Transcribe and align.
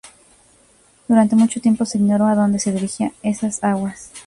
Durante 1.07 1.35
mucho 1.35 1.61
tiempo 1.61 1.85
se 1.85 1.99
ignoró 1.99 2.25
a 2.25 2.33
dónde 2.33 2.57
se 2.57 2.71
dirigían 2.71 3.13
esas 3.21 3.63
aguas. 3.63 4.09